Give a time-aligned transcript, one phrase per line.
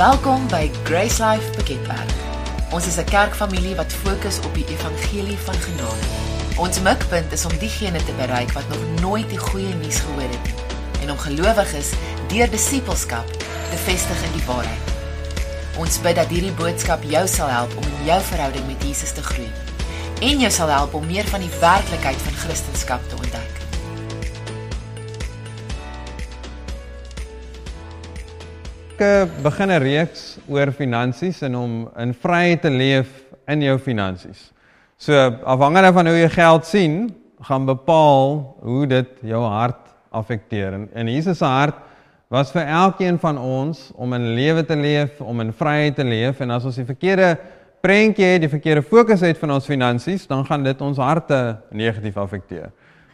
[0.00, 2.12] Welkom by Grace Life Piketberg.
[2.72, 6.06] Ons is 'n kerkfamilie wat fokus op die evangelie van genade.
[6.56, 10.44] Ons mikpunt is om diegene te bereik wat nog nooit die goeie nuus gehoor het
[10.44, 10.54] nie
[11.02, 11.90] en om gelowiges
[12.28, 13.26] deur disippelskap
[13.70, 14.86] te vestig in die waarheid.
[15.76, 19.22] Ons bid dat hierdie boodskap jou sal help om in jou verhouding met Jesus te
[19.22, 19.50] groei
[20.20, 23.39] en jou sal help om meer van die werklikheid van Christendom te ontdek.
[29.00, 33.08] Ek begin 'n reeks oor finansies en om in vryheid te leef
[33.48, 34.52] in jou finansies.
[34.98, 35.14] So
[35.44, 40.72] afhangende van hoe jy geld sien, gaan bepaal hoe dit jou hart affekteer.
[40.72, 41.74] En, en Jesus se hart
[42.28, 46.40] was vir elkeen van ons om in lewe te leef, om in vryheid te leef
[46.40, 47.38] en as ons die verkeerde
[47.80, 52.16] prentjie het, die verkeerde fokus het van ons finansies, dan gaan dit ons harte negatief
[52.16, 52.68] affekteer.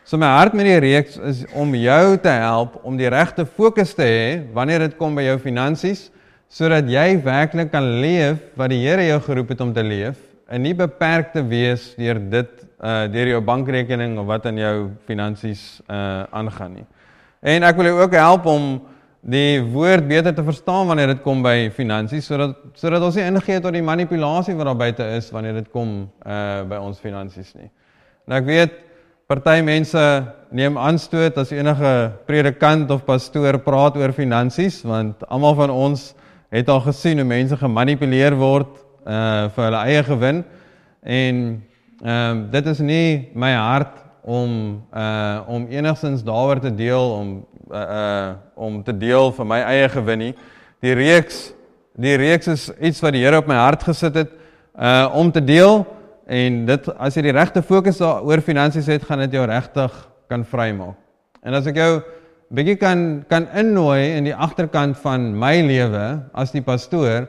[0.06, 3.91] So my hart met die reeks is om jou te help om die regte fokus
[3.98, 6.05] te hê wanneer dit kom by jou finansies
[6.46, 10.63] sodat jy werklik kan leef wat die Here jou geroep het om te leef en
[10.63, 14.76] nie beperk te wees deur dit uh deur jou bankrekening of wat in jou
[15.10, 16.87] finansies uh aangaan nie.
[17.43, 18.70] En ek wil jou ook help om
[19.26, 23.59] die woord beter te verstaan wanneer dit kom by finansies sodat sodat ons nie ingegee
[23.59, 27.73] tot die manipulasie wat daar buite is wanneer dit kom uh by ons finansies nie.
[28.30, 28.85] En ek weet
[29.27, 30.01] party mense
[30.55, 31.93] neem aanstoot as enige
[32.29, 36.05] predikant of pastoor praat oor finansies want almal van ons
[36.55, 40.45] het al gesien hoe mense gemanipuleer word uh vir hulle eie gewin
[41.02, 41.41] en
[42.04, 44.52] ehm uh, dit is nie my hart om
[44.95, 47.35] uh om enigstens daaroor te deel om
[47.73, 50.35] uh, uh om te deel vir my eie gewin nie.
[50.79, 51.51] Die reeks
[51.99, 54.30] die reeks is iets wat die Here op my hart gesit het
[54.79, 55.82] uh om te deel
[56.27, 59.95] en dit as jy die regte fokus oor finansies het, gaan dit jou regtig
[60.30, 60.99] kan vrymaak.
[61.46, 61.91] En as ek jou
[62.55, 67.28] bietjie kan kan innooi in die agterkant van my lewe as die pastoor,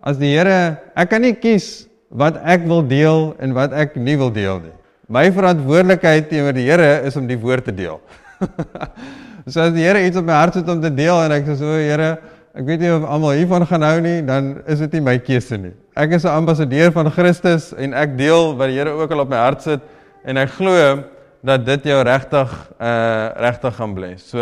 [0.00, 4.16] as die Here, ek kan nie kies wat ek wil deel en wat ek nie
[4.16, 4.74] wil deel nie.
[5.08, 8.00] My verantwoordelikheid teenoor die Here is om die woord te deel.
[9.52, 11.58] so as die Here iets op my hart sit om te deel en ek sê
[11.60, 12.14] so Here,
[12.56, 15.60] ek weet nie of almal hiervan gaan hou nie, dan is dit nie my keuse
[15.60, 15.74] nie.
[15.98, 19.28] Ek is 'n ambassadeur van Christus en ek deel wat die Here ook al op
[19.28, 19.80] my hart sit
[20.22, 21.02] en ek glo
[21.42, 24.28] dat dit jou regtig uh regtig gaan bless.
[24.30, 24.38] So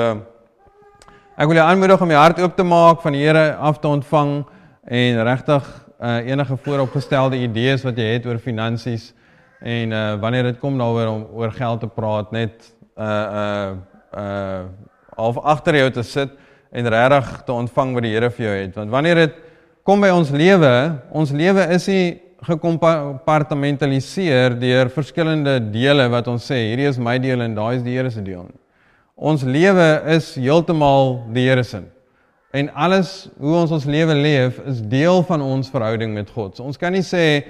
[1.38, 3.88] ek wil jou aanmoedig om jou hart oop te maak van die Here af te
[3.88, 4.44] ontvang
[4.84, 5.64] en regtig
[6.00, 9.14] uh enige vooropgestelde idees wat jy het oor finansies
[9.60, 12.68] en uh wanneer dit kom daaroor om oor geld te praat net
[12.98, 13.72] uh uh
[14.12, 14.62] uh
[15.16, 16.30] half agter jou te sit
[16.70, 19.45] en regtig te ontvang wat die Here vir jou het want wanneer dit
[19.86, 20.98] kom by ons lewe.
[21.14, 27.40] Ons lewe is nie gekompartmentaliseer deur verskillende dele wat ons sê hierdie is my deel
[27.42, 28.46] en daai is die Here se deel
[29.16, 31.82] ons lewe is heeltemal die Here se.
[32.52, 36.56] En alles hoe ons ons lewe leef is deel van ons verhouding met God.
[36.56, 37.44] So ons kan nie sê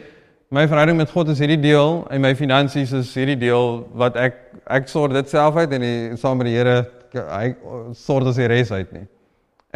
[0.50, 4.42] my verhouding met God is hierdie deel en my finansies is hierdie deel wat ek
[4.66, 6.78] ek sorg dit self uit en die, saam met die Here
[7.16, 7.54] hy
[7.98, 9.06] sorg dit die res uit nie.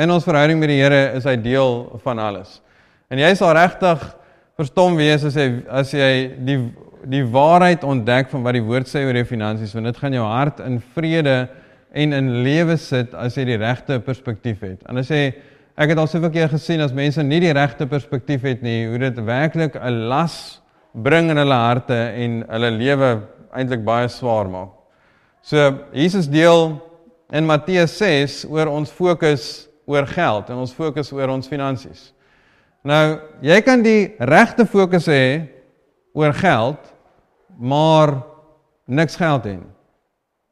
[0.00, 2.60] In ons verhouding met die Here is hy deel van alles.
[3.12, 4.00] En jy sal regtig
[4.56, 6.12] verstom wees as jy as jy
[6.46, 6.60] die
[7.10, 10.24] die waarheid ontdek van wat die woord sê oor jou finansies want dit gaan jou
[10.28, 11.36] hart in vrede
[11.96, 14.82] en in lewe sit as jy die regte perspektief het.
[14.88, 15.30] En as jy
[15.80, 19.00] ek het al soveel keer gesien as mense nie die regte perspektief het nie, hoe
[19.00, 20.60] dit werklik 'n las
[20.92, 23.10] bring in hulle harte en hulle lewe
[23.52, 24.70] eintlik baie swaar maak.
[25.42, 26.80] So Jesus deel
[27.32, 32.10] in Matteus 6 oor ons fokus oor geld en ons fokus oor ons finansies.
[32.86, 35.50] Nou, jy kan die regte fokus hê
[36.16, 36.80] oor geld,
[37.58, 38.14] maar
[38.88, 39.70] niks geld hê nie.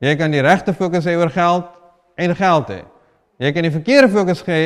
[0.05, 1.71] Jy kan die regte fokus hê oor geld
[2.19, 2.83] en geld hê.
[3.39, 4.63] Jy kan die verkeerde fokus hê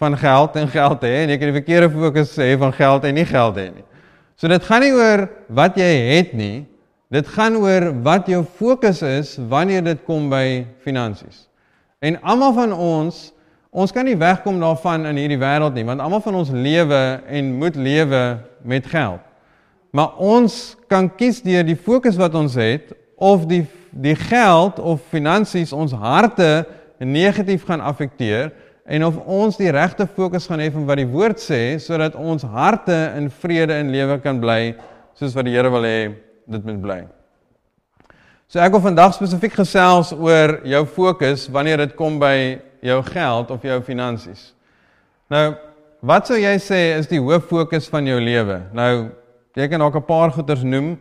[0.00, 3.18] van geld en geld hê en jy kan die verkeerde fokus hê van geld en
[3.20, 3.84] nie geld hê nie.
[4.36, 6.64] So dit gaan nie oor wat jy het nie.
[7.14, 11.46] Dit gaan oor wat jou fokus is wanneer dit kom by finansies.
[12.02, 13.28] En almal van ons,
[13.74, 17.54] ons kan nie wegkom daarvan in hierdie wêreld nie, want almal van ons lewe en
[17.58, 18.24] moet lewe
[18.62, 19.22] met geld.
[19.94, 23.64] Maar ons kan kies deur die fokus wat ons het of die
[23.94, 26.64] die geld of finansies ons harte
[26.98, 28.50] negatief gaan affekteer
[28.84, 32.42] en of ons die regte fokus gaan hê van wat die woord sê sodat ons
[32.42, 34.74] harte in vrede en lewe kan bly
[35.14, 36.10] soos wat die Here wil hê
[36.50, 36.98] dit moet bly.
[38.50, 43.50] So ek wil vandag spesifiek gesels oor jou fokus wanneer dit kom by jou geld
[43.50, 44.52] of jou finansies.
[45.32, 45.54] Nou,
[46.04, 48.60] wat sou jy sê is die hoof fokus van jou lewe?
[48.76, 49.08] Nou,
[49.56, 50.98] jy kan dalk 'n paar goeters noem,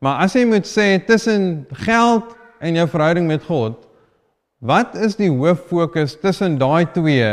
[0.00, 3.84] maar as jy moet sê tussen geld en jou verhouding met God,
[4.64, 7.30] Wat is die hoof fokus tussen daai twee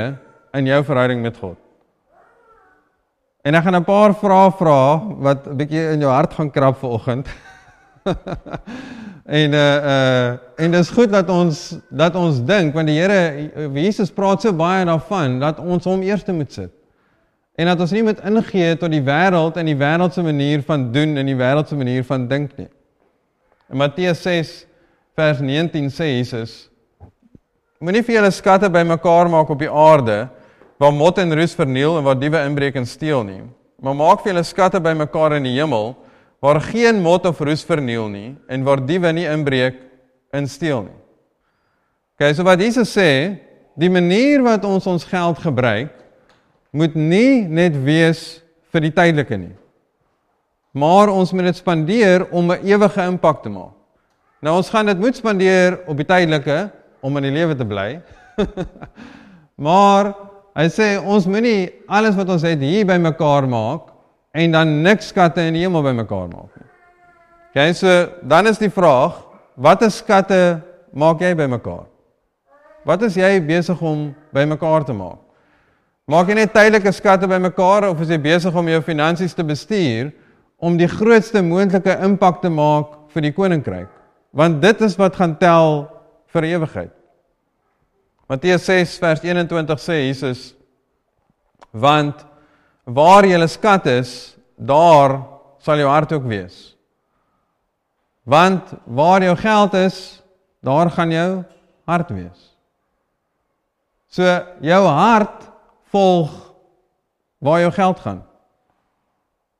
[0.57, 1.55] in jou verhouding met God?
[3.47, 6.77] En ek gaan 'n paar vrae vra wat 'n bietjie in jou hart gaan krap
[6.77, 7.27] vanoggend.
[9.31, 10.29] en uh uh
[10.59, 14.51] en dit is goed dat ons dat ons dink want die Here Jesus praat so
[14.53, 16.73] baie daarvan dat ons hom eerste moet sit.
[17.55, 21.15] En dat ons nie moet ingee tot die wêreld en die wêreldse manier van doen
[21.17, 22.67] en die wêreldse manier van dink nie.
[23.71, 24.53] In Matteus 6
[25.15, 26.67] vers 19 sê Jesus:
[27.79, 30.25] Moenie vir julle skatte bymekaar maak op die aarde
[30.81, 33.41] waar mot en roes verniel en waar diewe inbreek en steel nie.
[33.79, 35.93] Maar maak vir julle skatte bymekaar in die hemel
[36.41, 39.77] waar geen mot of roes verniel nie en waar diewe nie inbreek
[40.33, 40.99] en steel nie.
[42.17, 43.37] Okay, so wat Jesus sê,
[43.77, 45.93] die manier wat ons ons geld gebruik
[46.73, 48.41] moet nie net wees
[48.71, 49.53] vir die tydelike nie.
[50.73, 53.75] Maar ons moet dit spandeer om 'n ewige impak te maak.
[54.41, 56.71] Nou ons gaan dit moet spandeer op die tydelike
[57.01, 58.01] om in die lewe te bly.
[59.67, 60.13] maar
[60.55, 63.90] hy sê ons moenie alles wat ons het hier bymekaar maak
[64.31, 66.67] en dan niks skatte in die hemel bymekaar maak nie.
[67.51, 67.89] Okay, so
[68.23, 69.17] dan is die vraag,
[69.59, 70.61] watter skatte
[70.95, 71.83] maak jy bymekaar?
[72.87, 75.19] Wat is jy besig om bymekaar te maak?
[76.09, 80.09] Maak jy net tydelike skatte bymekaar of is jy besig om jou finansies te bestuur
[80.61, 83.91] om die grootste moontlike impak te maak vir die koninkryk?
[84.31, 85.85] Want dit is wat gaan tel
[86.31, 86.91] vir ewigheid.
[88.31, 90.53] Matteus 6 vers 21 sê Jesus
[91.71, 92.23] want
[92.83, 95.21] waar jou skat is, daar
[95.61, 96.75] sal jou hart ook wees.
[98.23, 100.21] Want waar jou geld is,
[100.61, 101.43] daar gaan jou
[101.85, 102.51] hart wees.
[104.11, 104.23] So
[104.61, 105.49] jou hart
[105.91, 106.31] volg
[107.39, 108.21] waar jou geld gaan.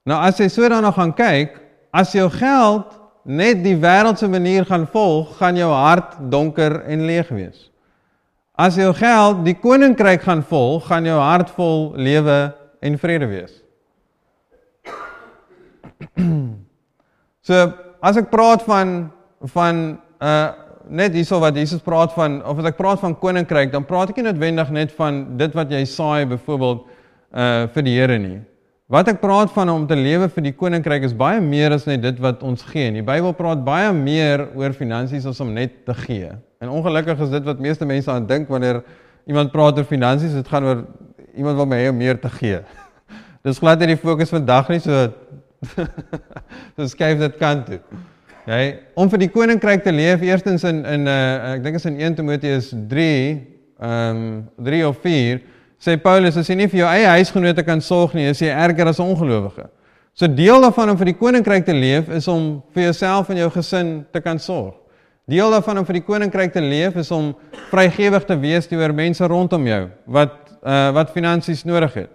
[0.05, 1.57] Nou as jy so daarna gaan kyk,
[1.93, 7.29] as jou geld net die wêreldse manier gaan volg, gaan jou hart donker en leeg
[7.33, 7.69] wees.
[8.57, 12.51] As jou geld die koninkryk gaan volg, gaan jou hart vol lewe
[12.81, 13.53] en vrede wees.
[17.47, 17.61] so
[18.01, 19.11] as ek praat van
[19.53, 19.85] van
[20.21, 20.49] uh
[20.91, 24.17] net hierso wat Jesus praat van of as ek praat van koninkryk, dan praat ek
[24.17, 26.81] nie noodwendig net van dit wat jy saai byvoorbeeld
[27.31, 28.39] uh vir die Here nie.
[28.91, 32.01] Wat ek praat van om te lewe vir die koninkryk is baie meer as net
[32.03, 32.89] dit wat ons gee.
[32.91, 36.33] Die Bybel praat baie meer oor finansies as om net te gee.
[36.59, 38.81] En ongelukkig is dit wat meeste mense aan dink wanneer
[39.29, 40.83] iemand praat oor finansies, dit gaan oor
[41.35, 42.61] iemand wat my hê om meer te gee.
[43.45, 45.09] Dis glad nie die fokus vandag nie, so
[46.75, 47.79] so skuif dit kant toe.
[48.49, 48.61] Jy
[48.97, 52.17] om vir die koninkryk te leef eerstens in in uh ek dink is in 1
[52.17, 53.09] Timoteus 3
[53.81, 55.41] ehm um, 3 of 4
[55.81, 58.87] sê Paulus as jy nie vir jou eie huisgenote kan sorg nie, is jy erger
[58.87, 59.69] as 'n ongelowige.
[60.13, 63.49] So deel daarvan om vir die koninkryk te leef is om vir jouself en jou
[63.49, 64.75] gesin te kan sorg.
[65.25, 67.35] Deel daarvan om vir die koninkryk te leef is om
[67.71, 72.09] vrygewig te wees teenoor mense rondom jou wat uh wat finansies nodig het.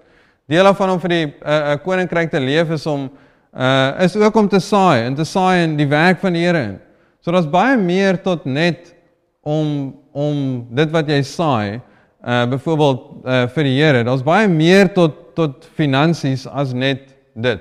[0.47, 3.09] Deel daarvan om vir die uh, uh koninkryk te leef is om
[3.57, 6.63] uh is ook om te saai en te saai in die werk van die Here
[6.63, 6.79] in.
[7.21, 8.95] So daar's baie meer tot net
[9.43, 11.81] om om dit wat jy saai
[12.23, 14.05] uh byvoorbeeld uh vir die Here.
[14.05, 17.61] Daar's baie meer tot tot finansies as net dit.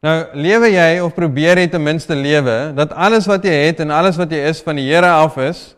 [0.00, 3.92] Nou lewe jy of probeer jy ten minste lewe dat alles wat jy het en
[3.92, 5.74] alles wat jy is van die Here af is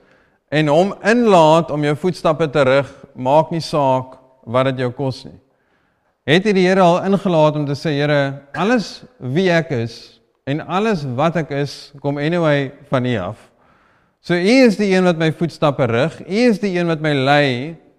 [0.52, 5.24] en hom inlaat om jou voetstappe te rig, maak nie saak wat dit jou kos
[5.24, 5.38] nie
[6.28, 9.96] het hy die Here al ingelaat om te sê Here, alles wie ek is
[10.46, 13.42] en alles wat ek is, kom anyway van U af.
[14.22, 16.20] So U is die een wat my voetstappe rig.
[16.22, 17.48] U is die een wat my lei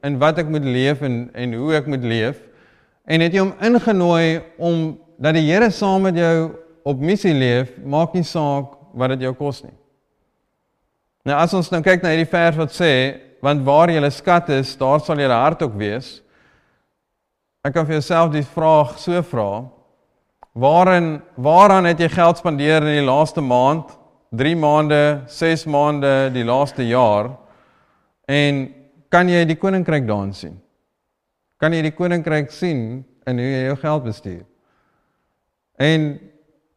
[0.03, 2.39] in wat ek moet leef en en hoe ek moet leef.
[3.03, 6.53] En het jy hom ingenooi om dat die Here saam met jou
[6.87, 9.75] op missie leef, maak nie saak wat dit jou kos nie.
[11.23, 12.91] Nou as ons nou kyk na hierdie vers wat sê,
[13.43, 16.21] want waar 'n skat is, daar sal jou hart ook wees.
[17.65, 19.65] Ek kan vir jouself die vraag so vra:
[20.53, 23.97] Waarin waaraan het jy geld spandeer in die laaste maand,
[24.31, 27.37] 3 maande, 6 maande, die laaste jaar?
[28.27, 28.73] En
[29.09, 30.61] kan jy die koninkryk daarin sien?
[31.59, 34.45] Kan jy die koninkryk sien in hoe jy jou geld bestuur?
[35.79, 36.19] En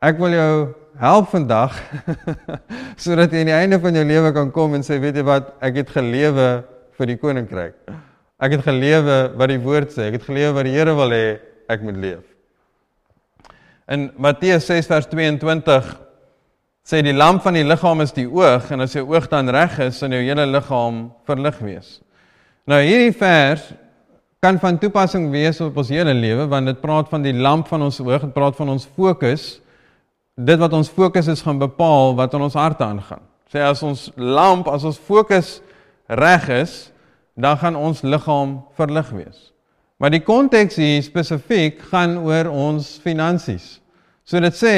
[0.00, 1.76] ek wil jou help vandag
[3.02, 5.52] sodat jy aan die einde van jou lewe kan kom en sê weet jy wat,
[5.64, 6.48] ek het gelewe
[6.96, 7.76] vir die koninkryk.
[8.36, 10.10] Ek het gelewe wat die woord sê.
[10.10, 11.26] Ek het gelewe wat die Here wil hê
[11.72, 12.24] ek moet leef.
[13.88, 15.92] In Matteus 6 vers 22
[16.86, 19.78] sê die lamp van die liggaam is die oog en as jou oog dan reg
[19.86, 21.96] is, sal jou hele liggaam verlig wees.
[22.66, 23.62] Nou hierdie vers
[24.42, 27.86] kan van toepassing wees op ons hele lewe want dit praat van die lamp van
[27.86, 29.56] ons oog, dit praat van ons fokus.
[30.36, 33.22] Dit wat ons fokus is gaan bepaal wat in ons harte aangaan.
[33.48, 35.60] Sê as ons lamp, as ons fokus
[36.12, 36.74] reg is,
[37.40, 39.38] dan gaan ons liggaam verlig wees.
[39.96, 43.78] Maar die konteks hier spesifiek gaan oor ons finansies.
[44.28, 44.74] So dit sê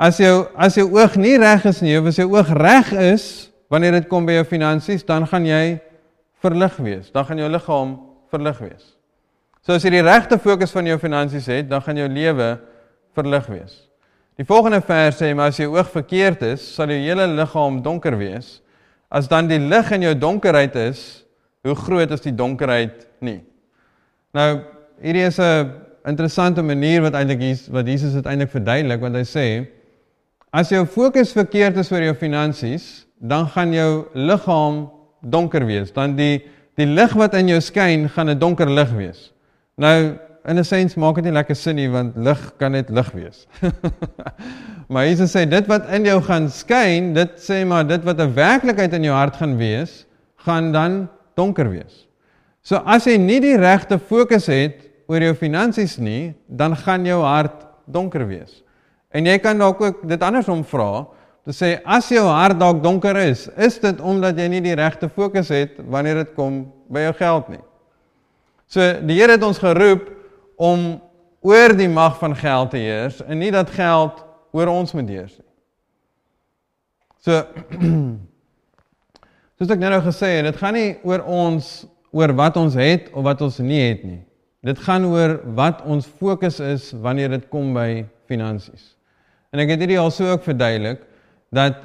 [0.00, 3.26] as jou as jou oog nie reg is nie, of as jou oog reg is
[3.70, 5.78] wanneer dit kom by jou finansies, dan gaan jy
[6.42, 7.12] verlig wees.
[7.14, 7.94] Dan gaan jou liggaam
[8.32, 8.96] verlig wees.
[9.62, 12.56] So as jy die regte fokus van jou finansies het, dan gaan jou lewe
[13.14, 13.78] verlig wees.
[14.40, 18.14] Die volgende vers sê maar as jou oog verkeerd is, sal jou hele liggaam donker
[18.16, 18.62] wees.
[19.12, 21.02] As dan die lig in jou donkerheid is,
[21.66, 23.42] hoe groot is die donkerheid nie?
[24.32, 24.62] Nou,
[25.04, 25.68] hierdie is 'n
[26.08, 29.66] interessante manier wat eintlik hier wat Jesus uiteindelik verduidelik want hy sê
[30.52, 34.88] as jou fokus verkeerd is oor jou finansies, dan gaan jou liggaam
[35.20, 35.92] donker wees.
[35.92, 36.40] Dan die
[36.76, 39.32] die lig wat in jou skyn, gaan 'n donker lig wees.
[39.76, 43.10] Nou, in 'n sens maak dit nie lekker sin nie want lig kan net lig
[43.12, 43.46] wees.
[44.92, 48.34] maar Jesus sê dit wat in jou gaan skyn, dit sê maar dit wat 'n
[48.34, 50.06] werklikheid in jou hart gaan wees,
[50.36, 52.06] gaan dan donker wees.
[52.62, 57.22] So as jy nie die regte fokus het oor jou finansies nie, dan gaan jou
[57.22, 58.62] hart donker wees.
[59.10, 61.06] En jy kan dalk ook dit andersom vra,
[61.44, 65.08] te sê as jou hart dalk donker is, is dit omdat jy nie die regte
[65.08, 67.62] fokus het wanneer dit kom by jou geld nie.
[68.70, 70.19] So die Here het ons geroep
[70.60, 71.00] om
[71.40, 74.20] oor die mag van geld te heers en nie dat geld
[74.52, 75.46] oor ons moet heers nie.
[77.24, 77.40] So
[79.56, 81.70] soos ek nou gesê het, dit gaan nie oor ons
[82.12, 84.20] oor wat ons het of wat ons nie het nie.
[84.66, 88.92] Dit gaan oor wat ons fokus is wanneer dit kom by finansies.
[89.54, 91.00] En ek het hierdie al so ook verduidelik
[91.54, 91.80] dat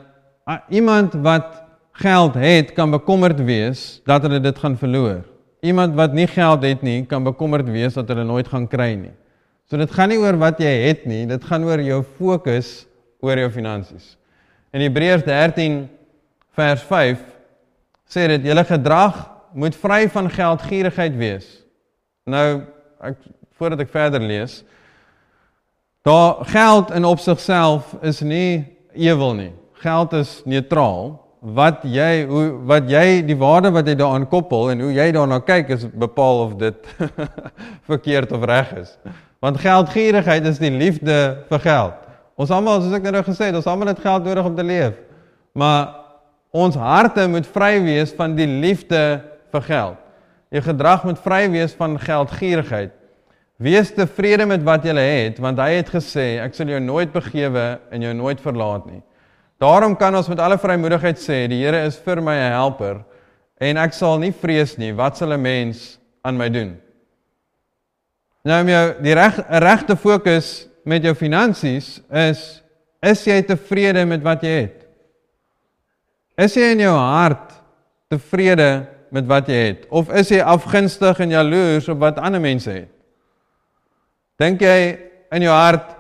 [0.74, 1.62] iemand wat
[1.96, 5.24] geld het kan bekommerd wees dat hulle dit gaan verloor.
[5.66, 9.14] Iemand wat nie geld het nie, kan bekommerd wees dat hulle nooit gaan kry nie.
[9.66, 12.84] So dit gaan nie oor wat jy het nie, dit gaan oor jou fokus
[13.26, 14.14] oor jou finansies.
[14.76, 15.80] In Hebreërs 13
[16.54, 17.24] vers 5
[18.06, 19.18] sê dit julle gedrag
[19.58, 21.48] moet vry van geldgierigheid wees.
[22.30, 22.62] Nou
[23.02, 23.18] ek
[23.58, 24.60] voordat ek verder lees,
[26.06, 29.52] daar geld in op sigself is nie ewel nie.
[29.82, 34.82] Geld is neutraal wat jy hoe wat jy die waarde wat jy daaraan koppel en
[34.82, 36.88] hoe jy daarna kyk is bepaal of dit
[37.92, 38.96] verkeerd of reg is.
[39.44, 41.20] Want geldgierigheid is die liefde
[41.52, 42.02] vir geld.
[42.36, 44.98] Ons almal soos ek nou gesê het, ons almal het geld nodig om te leef.
[45.54, 45.94] Maar
[46.56, 49.04] ons harte moet vry wees van die liefde
[49.54, 50.02] vir geld.
[50.56, 52.94] Jou gedrag moet vry wees van geldgierigheid.
[53.62, 57.76] Wees tevrede met wat jy het want hy het gesê ek sal jou nooit begewe
[57.94, 59.04] en jou nooit verlaat nie.
[59.58, 63.04] Daarom kan ons met alle vrymoedigheid sê die Here is vir my 'n helper
[63.62, 66.82] en ek sal nie vrees nie wat sal 'n mens aan my doen.
[68.44, 72.62] Nou om jou die reg regte fokus met jou finansies is
[73.02, 74.86] is jy tevrede met wat jy het?
[76.38, 77.54] Is jy in jou hart
[78.10, 82.72] tevrede met wat jy het of is jy afgunstig en jaloers op wat ander mense
[82.72, 82.90] het?
[84.38, 85.00] Dink jy
[85.32, 85.95] in jou hart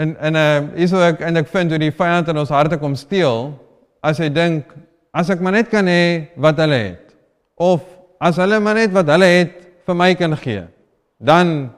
[0.00, 3.50] En en uh ek en ek vind hoe die vyand in ons harte kom steel
[4.02, 4.70] as hy dink
[5.12, 7.16] as ek maar net kan hê wat hulle het
[7.56, 7.82] of
[8.20, 10.64] as hulle maar net wat hulle het vir my kan gee
[11.20, 11.68] dan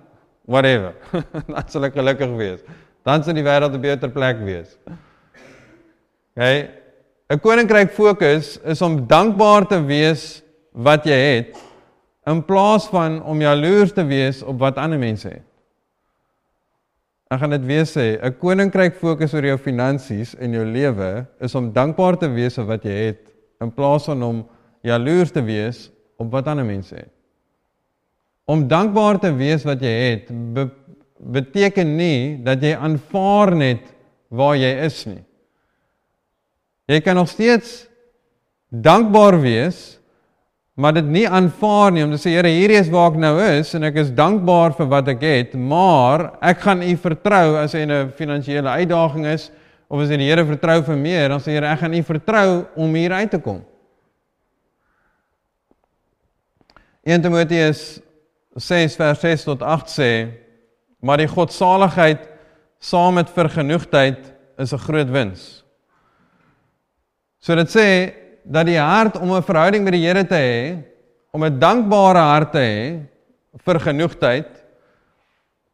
[0.47, 0.95] whatever
[1.50, 2.62] dan sal ek gelukkig wees
[3.02, 4.79] dan sal die wêreld 'n beter plek wees.
[6.37, 6.71] Okay
[7.33, 11.57] 'n koninkryk fokus is om dankbaar te wees wat jy het
[12.26, 15.52] in plaas van om jaloers te wees op wat ander mense het.
[17.33, 21.55] Ek gaan dit weer sê, 'n koninkryk fokus oor jou finansies en jou lewe is
[21.55, 24.45] om dankbaar te wees vir wat jy het in plaas van om
[24.85, 27.11] jaloers te wees op wat ander mense het.
[28.45, 30.69] Om dankbaar te wees wat jy het be
[31.23, 33.93] beteken nie dat jy aanvaar net
[34.29, 35.23] waar jy is nie.
[36.91, 37.87] Jy kan nog steeds
[38.69, 40.01] dankbaar wees
[40.75, 43.75] maar dit nie aanvaar nie om te sê Here hierdie is waar ek nou is
[43.76, 47.85] en ek is dankbaar vir wat ek het maar ek gaan u vertrou as hy
[47.85, 49.50] 'n finansiële uitdaging is
[49.88, 52.64] of as jy die Here vertrou vir meer dan sê Here ek gaan u vertrou
[52.76, 53.61] om hier uit te kom.
[57.05, 58.00] 1 Timoteus
[58.57, 60.29] 6 vers 6 tot 8 sê
[61.02, 62.29] maar die godsaligheid
[62.81, 65.64] saam met vergenoegdheid is 'n groot wins.
[67.41, 70.83] So dit sê dat die hart om 'n verhouding met die Here te hê,
[71.33, 73.01] om 'n dankbare hart te hê
[73.65, 74.51] vir genoegdheid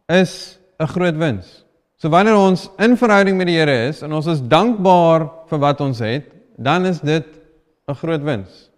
[0.08, 1.64] is 'n groot wins.
[1.96, 5.80] So wanneer ons in verhouding met die Here is en ons is dankbaar vir wat
[5.80, 7.26] ons het, dan is dit
[7.88, 8.70] 'n groot wins.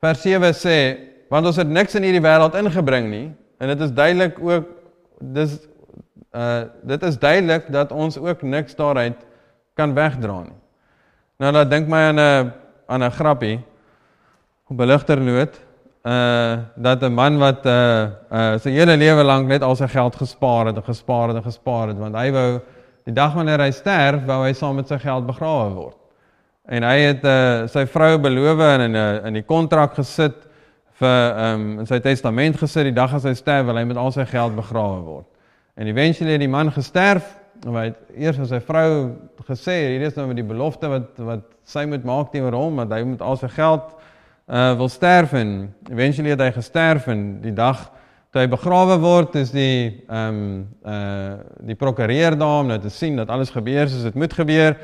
[0.00, 0.98] Vers 7 sê,
[1.28, 4.66] want ons het niks in hierdie wêreld ingebring nie en dit is duidelik ook
[5.20, 5.58] dis
[6.36, 9.16] uh dit is duidelik dat ons ook niks daaruit
[9.74, 10.58] kan wegdra nie.
[11.38, 12.52] Nou laat dink my aan 'n
[12.90, 13.60] aan 'n grappie
[14.66, 15.60] op 'n ligter noot.
[16.02, 20.16] uh dat 'n man wat uh uh sy hele lewe lank net al sy geld
[20.16, 22.60] gespaar het en gespaar het en gespaar het want hy wou
[23.04, 25.96] die dag wanneer hy sterf, wou hy saam met sy geld begrawe word.
[26.66, 30.46] En hy het uh sy vrou beloof en in 'n in die kontrak gesit
[30.92, 34.12] vir um, in sy testament gesit die dag as hy sterf wil hy met al
[34.12, 35.26] sy geld begrawe word.
[35.76, 38.90] En eventually het die man gesterf hy het eers aan sy vrou
[39.48, 42.98] gesê hier is nou met die belofte wat wat sy moet maak teenoor hom dat
[42.98, 43.94] hy moet al sy geld
[44.48, 47.90] uh wil sterf en eventually het hy gesterf en die dag
[48.32, 50.40] toe hy begrawe word is die ehm um,
[50.84, 51.36] uh
[51.68, 54.76] die prokureur daar om nou te sien dat alles gebeur soos dit moet gebeur.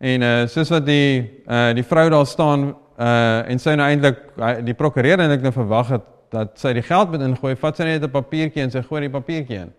[0.00, 4.22] En uh soos wat die uh die vrou daar staan uh en sy nou eintlik
[4.64, 8.02] die prokureur eintlik nou verwag het dat sy die geld moet ingooi vat sy net
[8.04, 9.72] 'n papiertjie en sy gooi die papiertjie in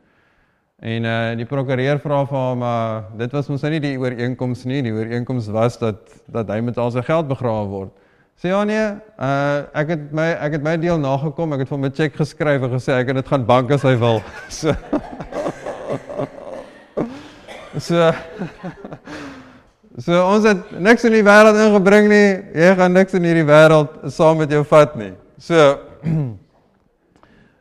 [0.80, 4.64] En uh die prokureur vra vir hom maar dit was mos nou nie die ooreenkoms
[4.66, 6.00] nie die ooreenkoms was dat
[6.32, 7.92] dat hy met al sy geld begrawe word
[8.40, 8.84] Sê ja nee,
[9.20, 11.52] uh ek het my ek het my deel nagekom.
[11.54, 13.96] Ek het vir 'n cheque geskryf en gesê ek het dit gaan bank as hy
[14.00, 14.22] wil.
[14.50, 14.72] So
[17.80, 18.14] So
[20.00, 22.30] So ons het niks in die wêreld ingebring nie.
[22.56, 25.12] Jy gaan niks in hierdie wêreld saam met jou vat nie.
[25.38, 25.80] So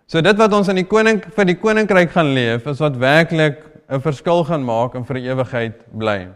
[0.09, 3.59] So dit wat ons in die koning vir die koninkryk gaan leef is wat werklik
[3.93, 6.29] 'n verskil gaan maak en vir ewigheid bly.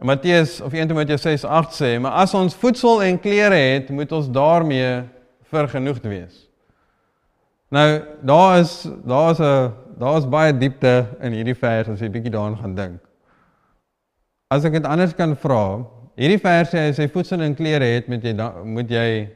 [0.00, 4.12] En Matteus of 1 Timoteus 6:8 sê, maar as ons voedsel en klere het, moet
[4.12, 5.04] ons daarmee
[5.44, 6.48] vergenoegd wees.
[7.70, 12.08] Nou, daar is daar is 'n daar is baie diepte in hierdie vers as jy
[12.08, 13.00] bietjie daaraan gaan dink.
[14.50, 15.84] As ek dit anders kan vra,
[16.16, 19.28] hierdie vers sê as jy voedsel en klere het, moet jy moet jy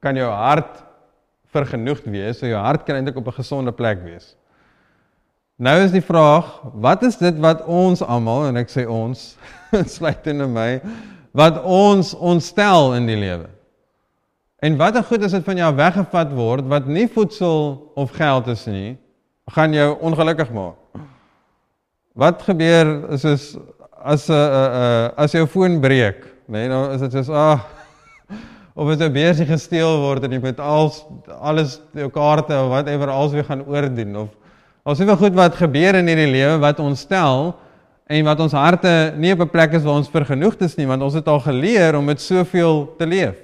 [0.00, 0.85] kan jou hart
[1.56, 4.34] vergenoegd wees, so jou hart kan eintlik op 'n gesonde plek wees.
[5.56, 9.36] Nou is die vraag, wat is dit wat ons almal en ek sê ons
[9.96, 10.80] sluit in my
[11.36, 13.48] wat ons ontstel in die lewe?
[14.60, 18.66] En watter goed is dit van jou weggevat word wat nie voedsel of geld is
[18.66, 18.96] nie,
[19.52, 20.76] gaan jou ongelukkig maak.
[22.16, 23.56] Wat gebeur is as
[24.06, 27.75] as 'n uh, uh, as jou foon breek, nê, nee, nou is dit soos ag
[28.76, 31.04] of as 'n beursie gesteel word en jy moet alles
[31.40, 34.28] alles jou kaarte of whatever alles weer gaan oordien of
[34.86, 37.48] Ons het wel goed wat gebeur in hierdie lewe wat ons stel
[38.06, 41.02] en wat ons harte nie op 'n plek is waar ons vergenoegd is nie, want
[41.02, 43.34] ons het al geleer om met soveel te leef.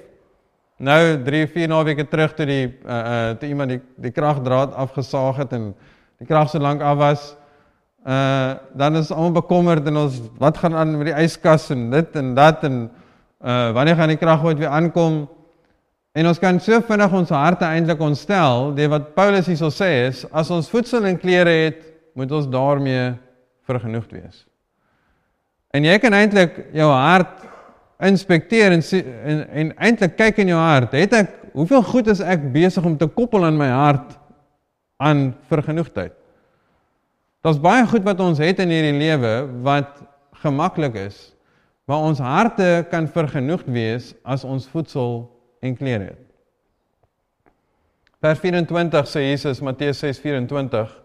[0.79, 5.35] Nou 3, 4 naweke terug toe die uh uh toe iemand die die kragdraad afgesaag
[5.35, 5.75] het en
[6.17, 7.35] die krag so lank af was,
[8.07, 12.15] uh dan is almal bekommerd en ons wat gaan aan met die yskas en dit
[12.15, 12.89] en dat en
[13.43, 15.25] uh wanneer gaan die krag ooit weer aankom?
[16.13, 20.23] En ons kan so vinnig ons harte eintlik ontstel, dit wat Paulus hierso sê is,
[20.31, 21.79] as ons voedsel en klere het,
[22.13, 23.13] moet ons daarmee
[23.65, 24.43] vergenoegd wees.
[25.73, 27.41] En jy kan eintlik jou hart
[28.03, 32.45] inspekteer en en, en eintlik kyk in jou hart, het ek hoeveel goed is ek
[32.53, 34.13] besig om te koppel aan my hart
[35.01, 36.13] aan vergenoegdheid?
[37.43, 39.33] Daar's baie goed wat ons het in hierdie lewe
[39.65, 39.97] wat
[40.45, 41.33] gemaklik is,
[41.85, 45.25] maar ons harte kan vergenoegd wees as ons voedsel
[45.63, 46.19] en klere het.
[48.23, 50.99] Vers 24 sê Jesus Matteus 6:24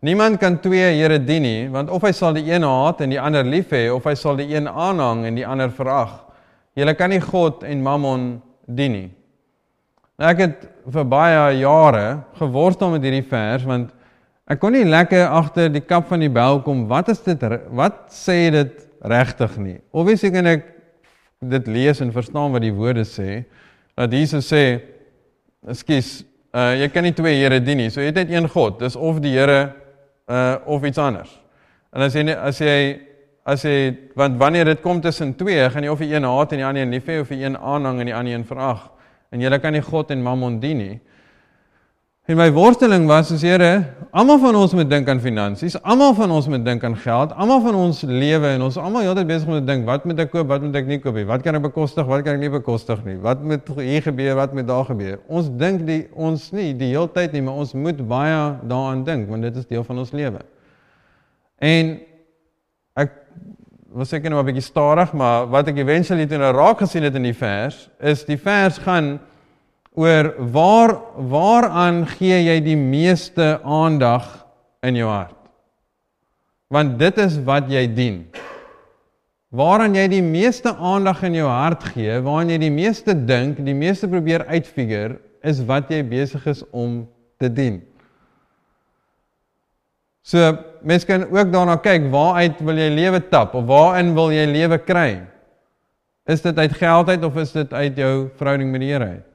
[0.00, 3.18] Niemand kan twee here dien nie, want of hy sal die een haat en die
[3.18, 6.12] ander lief hê of hy sal die een aanhang en die ander verag.
[6.78, 8.28] Jy kan nie God en Mammon
[8.66, 9.08] dien nie.
[10.18, 12.04] Nou ek het vir baie jare
[12.38, 13.90] geworstel met hierdie vers want
[14.50, 17.42] ek kon nie lekker agter die kap van die bel kom wat is dit
[17.74, 19.78] wat sê dit regtig nie.
[19.90, 20.66] Obviously kan ek
[21.38, 23.44] dit lees en verstaan wat die woorde sê
[23.98, 24.80] dat Jesus sê,
[25.66, 27.90] "Ekskuus, uh jy kan nie twee Here dien nie.
[27.90, 28.78] So jy het net een God.
[28.78, 29.72] Dis of die Here
[30.28, 31.38] uh of iets anders."
[31.92, 33.00] En as jy as jy
[33.44, 36.58] as jy want wanneer dit kom tussen twee, gaan jy of die een haat en
[36.58, 38.90] die ander lief hê of die een aanhang en die ander een verag.
[39.30, 41.00] En jy kan nie God en Mammon dien nie.
[42.28, 46.28] En my worsteling was as Here, almal van ons moet dink aan finansies, almal van
[46.36, 49.54] ons moet dink aan geld, almal van ons lewe en ons almal heeltyd besig om
[49.56, 51.24] te dink, wat moet ek koop, wat moet ek nie koop nie?
[51.24, 53.14] Wat kan ek bekostig, wat kan ek nie bekostig nie?
[53.24, 55.14] Wat moet hier gebeur, wat moet daar gebeur?
[55.24, 58.36] Ons dink die ons nie die hele tyd nie, maar ons moet baie
[58.74, 60.44] daaraan dink want dit is deel van ons lewe.
[61.64, 61.96] En
[63.06, 63.16] ek
[64.02, 67.16] was seker nou 'n bietjie stadig, maar wat ek eventually toe nou raak gesien het
[67.16, 69.16] in die vers, is die vers gaan
[69.98, 70.94] oor waar
[71.30, 74.26] waaraan gee jy die meeste aandag
[74.86, 75.34] in jou hart?
[76.70, 78.20] Want dit is wat jy dien.
[79.48, 83.74] Waaraan jy die meeste aandag in jou hart gee, waaraan jy die meeste dink, die
[83.74, 87.06] meeste probeer uitfigure, is wat jy besig is om
[87.40, 87.80] te dien.
[90.28, 90.52] So,
[90.84, 94.76] mens kan ook daarna kyk, waaruit wil jy lewe tap of waarin wil jy lewe
[94.84, 95.22] kry?
[96.28, 99.28] Is dit uit geld uit of is dit uit jou verhouding met die Here uit?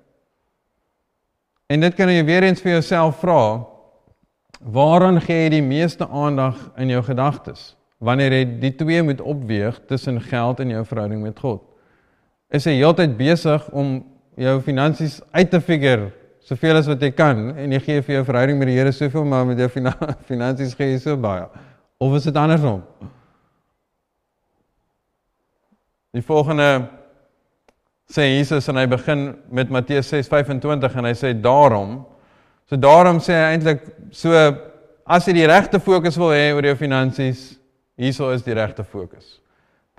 [1.73, 3.63] En dit kan jy weer eens vir jouself vra.
[4.62, 7.71] Waaraan gee jy die meeste aandag in jou gedagtes?
[8.03, 11.63] Wanneer jy die twee moet opweeg tussen geld en jou verhouding met God.
[12.53, 13.95] Is jy heeltyd besig om
[14.38, 16.12] jou finansies uit te figure
[16.43, 19.25] soveel as wat jy kan en jy gee vir jou verhouding met die Here soveel
[19.25, 19.69] maar met jou
[20.31, 21.47] finansies gee jy so baie.
[21.97, 22.83] Of is dit andersom?
[26.13, 26.67] Die volgende
[28.13, 32.04] sê Jesus en hy begin met Matteus 6:25 en hy sê daarom
[32.69, 34.32] so daarom sê hy eintlik so
[35.06, 37.54] as jy die regte fokus wil hê oor jou finansies,
[37.99, 39.39] hierso is die regte fokus.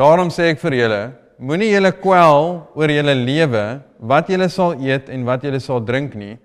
[0.00, 1.02] Daarom sê ek vir julle,
[1.38, 3.64] moenie julle kwel oor julle lewe,
[4.00, 6.38] wat julle sal eet en wat julle sal drink nie,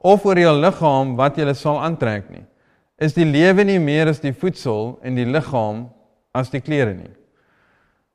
[0.00, 2.44] of oor julle liggaam wat julle sal aantrek nie.
[2.96, 5.86] Is die lewe nie meer as die voedsel en die liggaam
[6.34, 7.12] as die klere nie?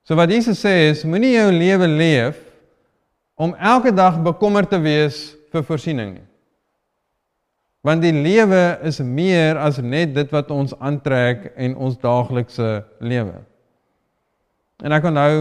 [0.07, 2.39] So wat Jesus sê is moenie jou lewe leef
[3.41, 6.27] om elke dag bekommerd te wees vir voorsiening nie.
[7.81, 12.69] Want die lewe is meer as net dit wat ons aantrek en ons daaglikse
[13.01, 13.39] lewe.
[14.85, 15.33] En ek onthou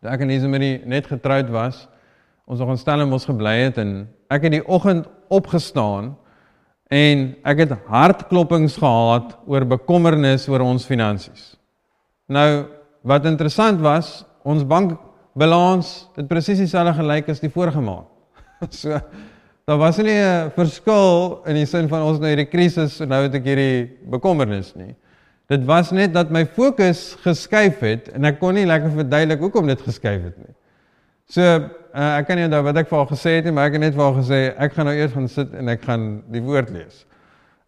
[0.00, 1.82] toe ek en Ismarie net getroud was,
[2.48, 6.14] ons nog in Stellenbosch gebly het en ek het die oggend opgestaan
[6.90, 11.52] en ek het hartklopings gehad oor bekommernis oor ons finansies.
[12.30, 12.70] Nou
[13.02, 14.64] wat interessant was, ons
[15.34, 18.08] bankbalans het presies dieselfde gelyk as die vorige maand.
[18.70, 19.00] so
[19.66, 23.22] daar was nie 'n verskil in die sin van ons nou hierdie krisis en nou
[23.22, 24.94] het ek hierdie bekommernis nie.
[25.48, 29.66] Dit was net dat my fokus geskuif het en ek kon nie lekker verduidelik hoekom
[29.66, 30.54] dit geskuif het nie.
[31.28, 33.72] So uh, ek kan nie onthou wat ek vir haar gesê het nie, maar ek
[33.72, 36.42] het net vir haar gesê ek gaan nou eers gaan sit en ek gaan die
[36.42, 37.06] woord lees.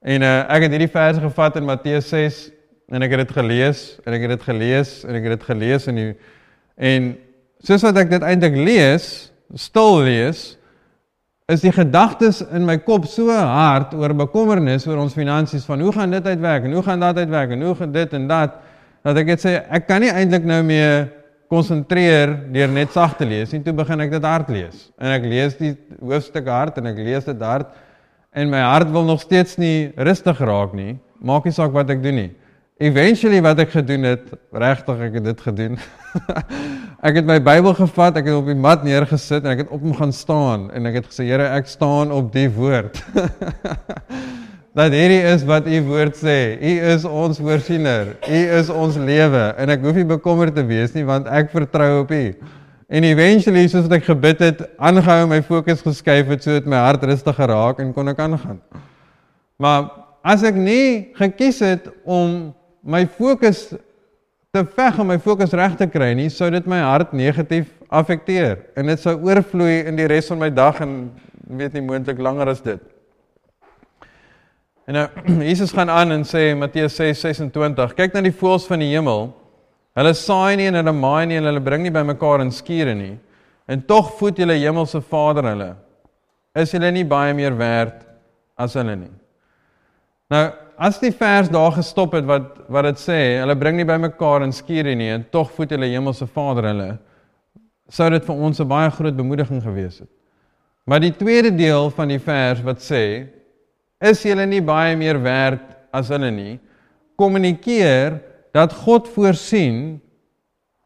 [0.03, 2.51] En uh, ek het hierdie verse gevat in Matteus 6
[2.90, 5.87] en ek het dit gelees en ek het dit gelees en ek het dit gelees
[5.87, 6.14] en die,
[6.77, 7.14] en
[7.62, 9.07] soos wat ek dit eintlik lees,
[9.55, 10.42] stil lees,
[11.53, 15.92] is die gedagtes in my kop so hard oor bekommernis oor ons finansies van hoe
[15.94, 18.61] gaan dit uitwerk en hoe gaan dit uitwerk en hoe gaan dit en dat
[19.03, 21.09] dat ek net sê ek kan nie eintlik nou meer
[21.53, 23.61] konsentreer deur net sag te lees nie.
[23.64, 24.87] Toe begin ek dit hard lees.
[24.96, 27.75] En ek lees die hoofstuk hard en ek lees dit hard
[28.33, 30.94] en my hart wil nog steeds nie rustig raak nie.
[31.20, 32.31] Maak nie saak wat ek doen nie.
[32.83, 34.23] Eventually wat ek gedoen het,
[34.59, 35.77] regtig ek het dit gedoen.
[37.07, 39.85] ek het my Bybel gevat, ek het op die mat neergesit en ek het op
[39.85, 42.99] hom gaan staan en ek het gesê Here, ek staan op die woord.
[44.79, 46.57] dat hierdie is wat u woord sê.
[46.59, 48.16] U is ons voorsiener.
[48.27, 52.01] U is ons lewe en ek hoef nie bekommerd te wees nie want ek vertrou
[52.01, 52.25] op u.
[52.92, 57.38] En eventually soos ek gebid het, aangehou my fokus geskuif het sodat my hart rustig
[57.38, 58.59] geraak en kon ek aangaan.
[59.62, 59.87] Maar
[60.27, 62.51] as ek nie gekies het om
[62.83, 63.71] my fokus
[64.53, 68.59] te veg om my fokus reg te kry nie, sou dit my hart negatief affekteer
[68.77, 70.97] en dit sou oorvloei in die res van my dag en
[71.47, 72.83] weet nie moontlik langer as dit.
[74.88, 75.07] En nou
[75.51, 79.31] Jesus gaan aan en sê Matteus 6:26, kyk na die voëls van die hemel.
[79.97, 83.14] Hulle saai nie en hulle maai nie en hulle bring nie bymekaar in skure nie.
[83.68, 85.71] En tog voed julle hemelse Vader hulle.
[86.59, 88.03] Is hulle nie baie meer werd
[88.61, 89.12] as hulle nie?
[90.33, 90.47] Nou,
[90.83, 94.55] as die vers daar gestop het wat wat dit sê, hulle bring nie bymekaar in
[94.55, 96.88] skure nie en tog voed hulle hemelse Vader hulle,
[97.92, 100.11] sou dit vir ons 'n baie groot bemoediging gewees het.
[100.87, 103.29] Maar die tweede deel van die vers wat sê,
[104.01, 106.59] is julle nie baie meer werd as hulle nie,
[107.16, 108.21] kommunikeer
[108.53, 110.01] dat God voorsien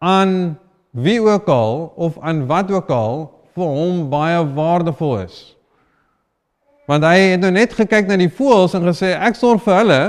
[0.00, 0.59] aan
[0.92, 5.56] wie ook al of aan wat ook al vir hom baie waardevol is.
[6.87, 10.01] Want hy het nou net gekyk na die voëls en gesê ek sorg vir hulle.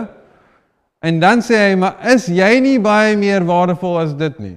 [1.02, 4.56] En dan sê hy, maar is jy nie baie meer waardevol as dit nie?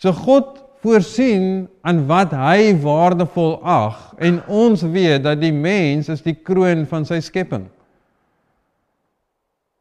[0.00, 6.20] So God voorsien aan wat hy waardevol ag en ons weet dat die mens is
[6.24, 7.64] die kroon van sy skepping.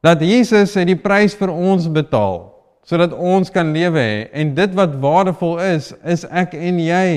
[0.04, 2.50] Dat Jesus het die prys vir ons betaal
[2.84, 7.08] sodat ons kan lewe hê en dit wat waardevol is, is ek en jy.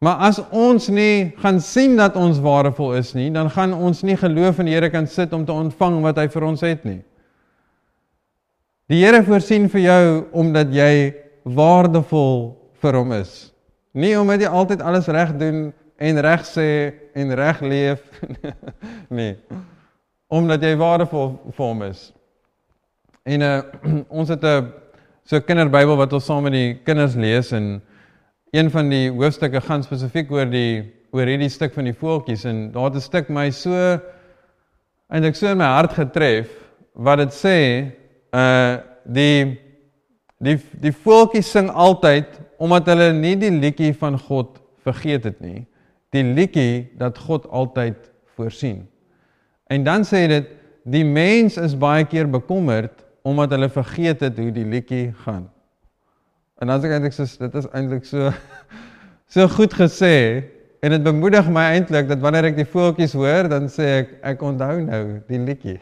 [0.00, 4.16] Maar as ons nie gaan sien dat ons waardevol is nie, dan gaan ons nie
[4.16, 7.02] geloof in die Here kan sit om te ontvang wat hy vir ons het nie.
[8.88, 10.94] Die Here voorsien vir jou omdat jy
[11.44, 12.40] waardevol
[12.80, 13.34] vir hom is.
[13.92, 15.60] Nie omdat jy altyd alles reg doen
[16.00, 16.66] en reg sê
[17.12, 18.24] en reg leef
[19.20, 19.34] nie.
[20.32, 22.08] Omdat jy waardevol vir hom is.
[23.28, 23.54] En uh
[24.22, 24.72] ons het 'n
[25.28, 27.82] so kinderbybel wat ons saam met die kinders lees en
[28.50, 32.70] een van die hoofstukke gaan spesifiek oor die oor hierdie stuk van die voeltjies en
[32.72, 33.72] daar het 'n stuk my so
[35.08, 36.48] eintlik so in my hart getref
[36.94, 37.56] wat dit sê
[38.34, 39.58] uh die
[40.38, 45.66] die die voeltjies sing altyd omdat hulle nie die liedjie van God vergeet het nie
[46.14, 48.82] die liedjie dat God altyd voorsien.
[49.70, 50.48] En dan sê dit
[50.90, 55.50] die mens is baie keer bekommerd omdat hulle vergeet het hoe die liedjie gaan.
[56.60, 58.28] En as ek eintlik sê dit is eintlik so
[59.32, 60.14] so goed gesê
[60.84, 64.44] en dit bemoedig my eintlik dat wanneer ek die voeltjies hoor, dan sê ek ek
[64.44, 65.78] onthou nou die liedjie.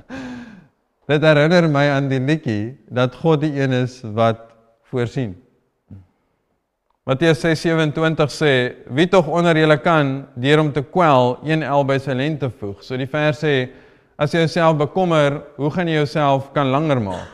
[1.10, 4.46] dit herinner my aan die liedjie dat God die een is wat
[4.92, 5.34] voorsien.
[7.10, 8.54] Matteus 6:27 sê
[8.94, 12.78] wie tog onder julle kan deur om te kwel een el by sy lente voeg.
[12.86, 13.72] So die vers sê
[14.20, 17.26] as jy jouself bekommer, hoe gaan jy jouself kan langer maak?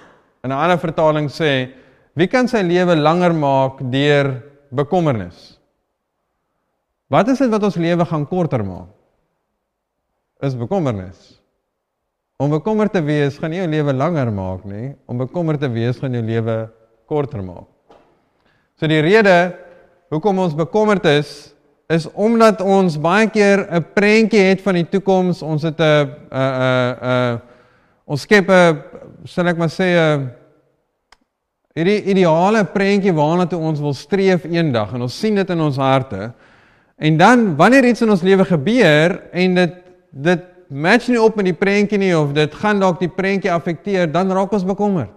[0.44, 1.84] In 'n ander vertaling sê
[2.16, 4.32] wie kan sy lewe langer maak deur
[4.72, 5.56] bekommernis?
[7.12, 8.88] Wat is dit wat ons lewe gaan korter maak?
[10.42, 11.36] Is bekommernis.
[12.40, 16.00] Om bekommerd te wees gaan nie jou lewe langer maak nie, om bekommerd te wees
[16.00, 16.56] gaan jou lewe
[17.08, 17.68] korter maak.
[18.76, 19.54] So die rede
[20.12, 21.52] hoekom ons bekommerd is,
[21.88, 25.42] is omdat ons baie keer 'n prentjie het van die toekoms.
[25.42, 27.40] Ons het 'n 'n 'n
[28.06, 28.82] ons skep 'n
[29.24, 30.30] sal ek maar sê 'n
[31.76, 35.80] hierdie ideale prentjie waarna toe ons wil streef eendag en ons sien dit in ons
[35.80, 36.30] harte.
[36.96, 39.82] En dan wanneer iets in ons lewe gebeur en dit
[40.16, 44.08] dit match nie op met die prentjie nie of dit gaan dalk die prentjie affekteer,
[44.10, 45.12] dan raak ons bekommerd.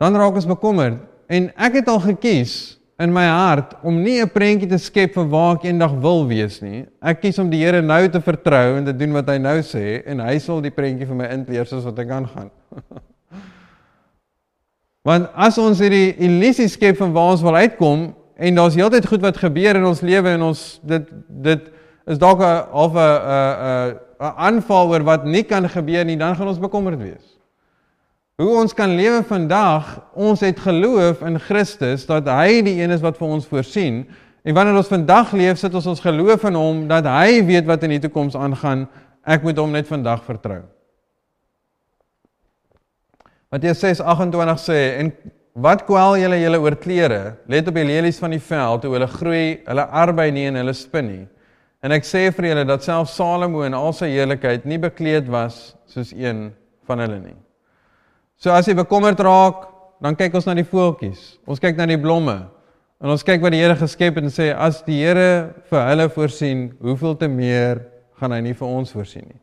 [0.00, 4.32] Dan raak ons bekommerd en ek het al gekies in my hart om nie 'n
[4.32, 6.86] prentjie te skep van waar ek eendag wil wees nie.
[7.02, 10.02] Ek kies om die Here nou te vertrou en te doen wat hy nou sê
[10.06, 12.50] en hy sal die prentjie vir my inkleer soos wat ek kan gaan.
[15.02, 19.24] Want as ons hierdie illusie skep van waar ons wil uitkom en daar's heeltyd goed
[19.24, 21.08] wat gebeur in ons lewe en ons dit
[21.42, 21.68] dit
[22.06, 26.36] is dalk 'n of 'n 'n 'n aanval oor wat nie kan gebeur nie, dan
[26.36, 27.38] gaan ons bekommerd wees.
[28.38, 33.02] Hoe ons kan lewe vandag, ons het geloof in Christus dat hy die een is
[33.02, 34.06] wat vir ons voorsien.
[34.42, 37.82] En wanneer ons vandag leef, sit ons ons geloof in hom dat hy weet wat
[37.82, 38.88] in die toekoms aangaan.
[39.22, 40.62] Ek moet hom net vandag vertrou.
[43.52, 45.12] Matteus 6:28 sê en
[45.52, 47.36] wat kwel julle julle oor klere?
[47.46, 50.72] Let op die lelies van die veld, hoe hulle groei, hulle arbei nie en hulle
[50.72, 51.26] spin nie.
[51.84, 55.74] En ek sê vir julle dat self Salomo in al sy heerlikheid nie bekleed was
[55.90, 56.46] soos een
[56.88, 57.36] van hulle nie.
[58.40, 59.68] So as jy bekommerd raak,
[60.02, 61.36] dan kyk ons na die voeltjies.
[61.46, 62.38] Ons kyk na die blomme.
[63.02, 66.08] En ons kyk wat die Here geskep het en sê as die Here vir hulle
[66.14, 67.82] voorsien, hoeveel te meer
[68.16, 69.40] gaan hy nie vir ons voorsien nie.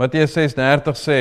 [0.00, 1.18] Matteus 6:30 sê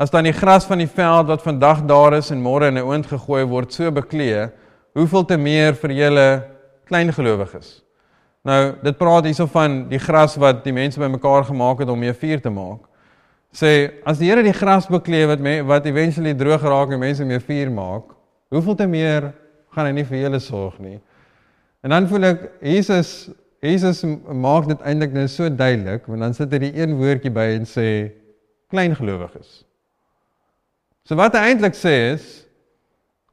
[0.00, 2.88] as dan die gras van die veld wat vandag daar is en môre in 'n
[2.88, 4.48] oond gegooi word so beklee,
[4.94, 6.42] hoeveel te meer vir julle
[6.86, 7.82] klein gelowiges.
[8.42, 12.12] Nou, dit praat hierso van die gras wat die mense bymekaar gemaak het om mee
[12.12, 12.80] vuur te maak.
[13.52, 17.24] Sê, as die Here die gras bekleë wat me, wat eventually droog raak en mense
[17.24, 18.04] mee vuur maak,
[18.48, 19.32] hoeveel te meer
[19.70, 21.00] gaan hy nie vir julle sorg nie.
[21.84, 26.52] En dan voel ek Jesus Jesus maak dit eintlik nou so duidelik, want dan sit
[26.52, 28.12] hy die een woordjie by en sê
[28.72, 29.69] klein gelowiges.
[31.08, 32.26] So wat hy eintlik sê is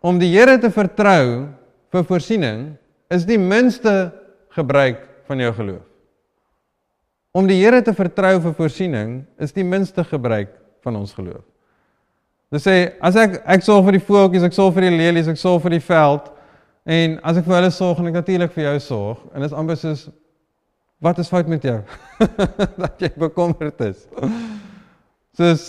[0.02, 1.48] om die Here te vertrou
[1.94, 2.72] vir voorsiening
[3.14, 4.12] is die minste
[4.56, 5.84] gebruik van jou geloof.
[7.38, 10.54] Om die Here te vertrou vir voorsiening is die minste gebruik
[10.86, 11.44] van ons geloof.
[12.54, 15.40] Dit sê as ek ek sorg vir die voeltjies, ek sorg vir die lelies, ek
[15.40, 16.32] sorg vir die veld
[16.88, 19.58] en as ek vir hulle sorg, en ek natuurlik vir jou sorg en dit is
[19.58, 20.08] amper soos
[21.04, 21.78] wat is fout met jou?
[22.82, 24.08] dat jy bekommerd is.
[25.38, 25.68] Soos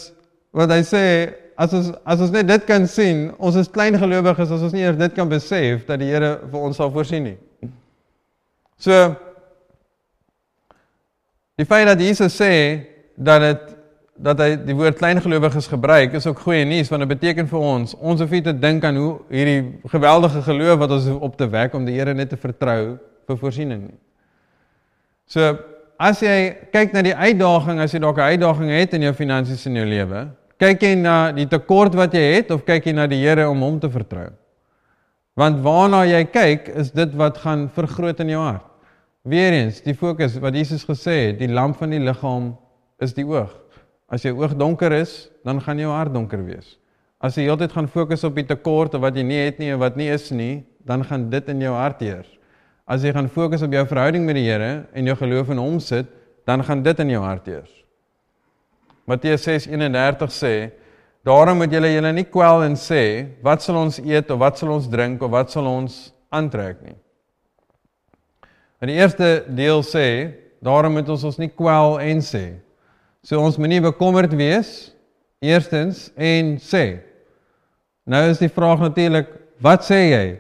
[0.56, 1.04] wat hy sê
[1.58, 4.84] As ons as ons net dit kan sien, ons is klein gelowiges as ons nie
[4.84, 7.38] eers dit kan besef dat die Here vir ons sal voorsien nie.
[8.78, 8.94] So
[11.58, 12.52] die feit dat Jesus sê
[13.18, 13.66] dat dit
[14.18, 17.94] dat hy die woord kleingelowiges gebruik is ook goeie nuus want dit beteken vir ons
[17.98, 19.60] ons hoef nie te dink aan hoe hierdie
[19.92, 23.88] geweldige geloof wat ons op te wek om die Here net te vertrou vir voorsiening.
[25.26, 25.58] So
[25.98, 29.66] as jy kyk na die uitdaging as jy dalk 'n uitdaging het in jou finansies
[29.66, 33.06] in jou lewe, kyk jy na die tekort wat jy het of kyk jy na
[33.10, 34.30] die Here om hom te vertrou?
[35.38, 38.64] Want waarna jy kyk is dit wat gaan vergroot in jou hart.
[39.28, 42.52] Weereens, die fokus wat Jesus gesê het, die lamp van die liggaam
[43.02, 43.52] is die oog.
[44.10, 46.76] As jou oog donker is, dan gaan jou hart donker wees.
[47.22, 49.80] As jy heeltyd gaan fokus op die tekort of wat jy nie het nie en
[49.82, 52.30] wat nie is nie, dan gaan dit in jou hart heers.
[52.88, 55.78] As jy gaan fokus op jou verhouding met die Here en jou geloof in hom
[55.82, 56.08] sit,
[56.48, 57.74] dan gaan dit in jou hart heers.
[59.08, 60.70] Matteus 6:31 sê:
[61.24, 64.68] "Daarom moet julle julle nie kwel en sê, wat sal ons eet of wat sal
[64.74, 66.96] ons drink of wat sal ons aantrek nie."
[68.82, 72.60] In die eerste deel sê, daarom moet ons ons nie kwel en sê.
[73.22, 74.92] So ons moenie bekommerd wees
[75.40, 77.00] eerstens en sê.
[78.06, 80.38] Nou is die vraag natuurlik, wat sê jy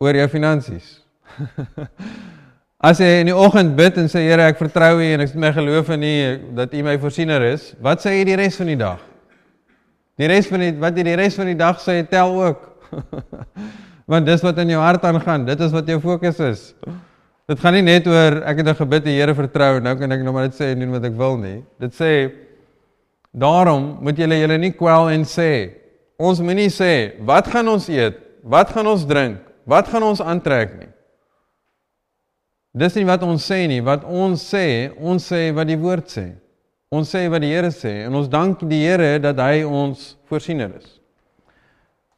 [0.00, 0.98] oor jou finansies?
[2.78, 5.38] As jy in die oggend bid en sê Here, ek vertrou U en ek het
[5.42, 6.10] my geloof in U
[6.60, 9.00] dat U my voorsiener is, wat sê jy die res van die dag?
[10.18, 12.60] Die res van die wat jy die res van die dag sê, tel ook.
[14.10, 16.62] Want dis wat in jou hart aangaan, dit is wat jou fokus is.
[17.50, 20.12] Dit gaan nie net oor ek het 'n gebid die Here vertrou en nou kan
[20.14, 21.64] ek nog maar net sê en doen wat ek wil nie.
[21.80, 22.30] Dit sê
[23.34, 25.74] daarom moet julle julle nie kwel en sê
[26.16, 28.14] ons moenie sê wat gaan ons eet?
[28.44, 29.42] Wat gaan ons drink?
[29.66, 30.87] Wat gaan ons aantrek nie?
[32.76, 36.26] Dis nie wat ons sê nie, wat ons sê, ons sê wat die woord sê.
[36.92, 40.72] Ons sê wat die Here sê en ons dank die Here dat hy ons voorsiener
[40.78, 40.98] is.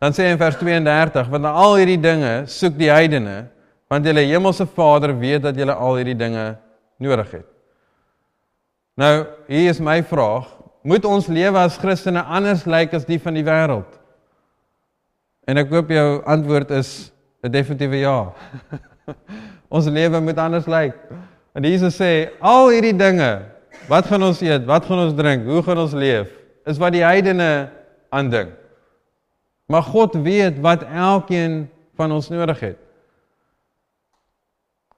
[0.01, 3.51] Dan sê hy in vers 32, want al hierdie dinge soek die heidene,
[3.91, 6.45] want julle hemelse Vader weet dat julle al hierdie dinge
[7.03, 7.47] nodig het.
[9.01, 9.15] Nou,
[9.51, 10.49] hier is my vraag,
[10.87, 13.91] moet ons lewe as Christene anders lyk as die van die wêreld?
[15.51, 17.11] En ek hoop jou antwoord is
[17.43, 18.19] 'n definitiewe ja.
[19.71, 20.97] Ons lewe moet anders lyk.
[21.55, 23.31] En Jesus sê al hierdie dinge,
[23.91, 26.31] wat gaan ons eet, wat gaan ons drink, hoe gaan ons leef,
[26.67, 27.71] is wat die heidene
[28.15, 28.53] aandink.
[29.71, 32.79] Maar God weet wat elkeen van ons nodig het.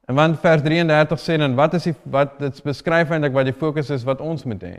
[0.09, 3.57] En want vers 33 sê dan wat is die wat dit beskryf eintlik wat die
[3.57, 4.77] fokus is wat ons moet hê.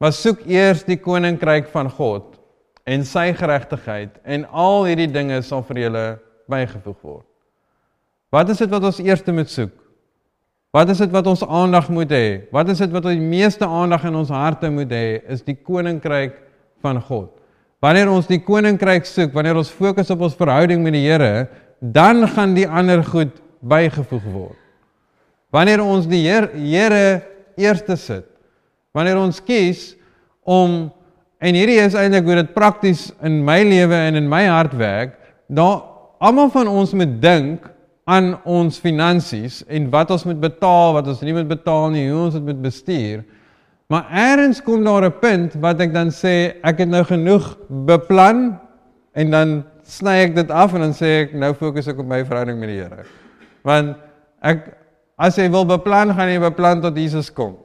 [0.00, 2.38] Maar soek eers die koninkryk van God
[2.86, 6.04] en sy geregtigheid en al hierdie dinge sal vir julle
[6.50, 7.26] bygevoeg word.
[8.34, 9.74] Wat is dit wat ons eers moet soek?
[10.74, 12.26] Wat is dit wat ons aandag moet hê?
[12.52, 15.22] Wat is dit wat die meeste aandag in ons harte moet hê?
[15.32, 16.34] Is die koninkryk
[16.84, 17.30] van God.
[17.80, 21.46] Wanneer ons die koninkryk soek, wanneer ons fokus op ons verhouding met die Here,
[21.80, 24.58] dan gaan die ander goed bygevoeg word.
[25.54, 27.22] Wanneer ons die Here
[27.56, 28.26] eerste sit.
[28.96, 29.94] Wanneer ons kies
[30.44, 30.90] om
[31.40, 35.16] en hierdie is eintlik hoe dit prakties in my lewe en in my hart werk,
[35.52, 35.84] dan
[36.18, 37.68] almal van ons moet dink
[38.06, 42.26] aan ons finansies en wat ons moet betaal, wat ons nie moet betaal nie, hoe
[42.28, 43.24] ons dit moet bestuur.
[43.90, 48.58] Maar eers kom daar 'n punt wat ek dan sê ek het nou genoeg beplan
[49.14, 52.24] en dan sny ek dit af en dan sê ek nou fokus ek op my
[52.24, 53.04] verhouding met die Here.
[53.62, 53.96] Want
[54.42, 54.76] ek
[55.18, 57.56] as jy wil beplan, gaan jy beplan tot Jesus kom.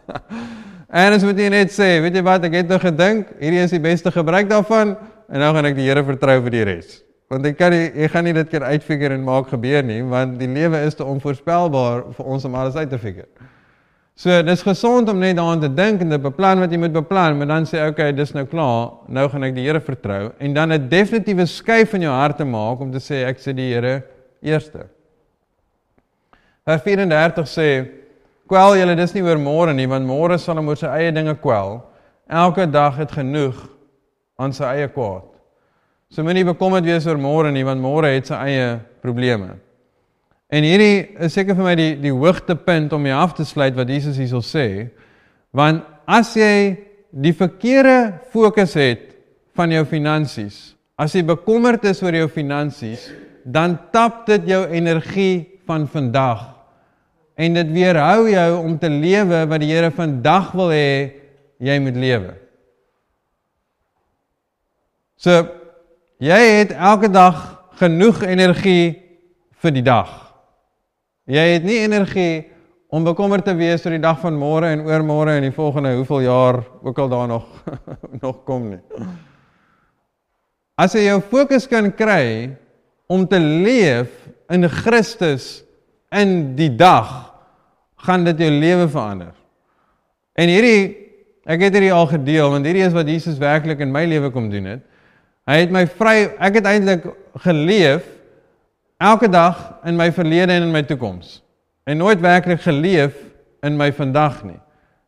[1.02, 3.70] en as moet jy net sê, weet jy wat, ek het nou gedink, hierdie is
[3.70, 4.96] die beste gebruik daarvan
[5.28, 7.06] en nou gaan ek die Here vertrou vir die res.
[7.32, 10.38] Want jy kan nie jy gaan nie dit kan uitfigure en maak gebeur nie, want
[10.38, 13.26] die lewe is te onvoorspelbaar vir ons om alles uit te figure.
[14.16, 17.36] So dis gesond om net daaraan te dink en te beplan wat jy moet beplan,
[17.36, 20.72] maar dan sê okay, dis nou klaar, nou gaan ek die Here vertrou en dan
[20.72, 24.02] 'n definitiewe skuif in jou hart te maak om te sê ek sê die Here
[24.40, 24.86] eerste.
[26.64, 27.68] Vers 34 sê
[28.48, 31.34] kwel julle dis nie oor môre nie, want môre sal hom oor sy eie dinge
[31.34, 31.82] kwel.
[32.26, 33.68] Elke dag het genoeg
[34.38, 35.35] aan sy eie kwaad.
[36.10, 38.66] So moenie bekommerd wees oor môre nie want môre het sy eie
[39.02, 39.56] probleme.
[40.46, 43.90] En hierdie is seker vir my die die hoogtepunt om jy af te sluit wat
[43.90, 44.86] Jesus hierso sê.
[45.56, 46.76] Want as jy
[47.10, 49.08] die verkeerde fokus het
[49.56, 53.08] van jou finansies, as jy bekommerd is oor jou finansies,
[53.42, 56.52] dan tap dit jou energie van vandag.
[57.36, 60.88] En dit weerhou jou om te lewe wat die Here vandag wil hê
[61.58, 62.32] jy moet lewe.
[65.16, 65.42] So
[66.16, 67.40] Jy het elke dag
[67.76, 68.94] genoeg energie
[69.60, 70.08] vir die dag.
[71.28, 72.46] Jy het nie energie
[72.88, 76.24] om bekommerd te wees oor die dag van môre en oormôre en die volgende hoeveel
[76.24, 77.44] jaar ook al daar nog
[78.24, 78.80] nog kom nie.
[80.80, 82.56] As jy jou fokus kan kry
[83.12, 84.08] om te leef
[84.48, 85.66] in Christus
[86.16, 87.12] in die dag,
[88.06, 89.34] gaan dit jou lewe verander.
[90.32, 90.94] En hierdie
[91.44, 94.48] ek het hierdie al gedeel want hierdie is wat Jesus werklik in my lewe kom
[94.48, 94.92] doen het.
[95.46, 97.04] Hy het my vry ek het eintlik
[97.44, 98.02] geleef
[98.98, 101.40] elke dag in my verlede en in my toekoms
[101.86, 103.14] en nooit werklik geleef
[103.62, 104.58] in my vandag nie.